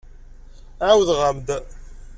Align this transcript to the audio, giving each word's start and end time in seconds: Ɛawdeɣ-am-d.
Ɛawdeɣ-am-d. 0.87 1.47